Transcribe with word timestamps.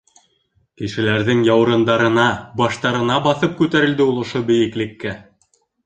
Кешеләрҙең 0.81 1.43
яурындарына, 1.49 2.25
баштарына 2.63 3.21
баҫып 3.29 3.57
күтәрелде 3.63 4.09
ул 4.11 4.21
ошо 4.27 4.47
бейеклеккә. 4.53 5.19